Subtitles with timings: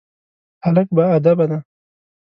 [0.65, 1.57] هلک باادبه دی.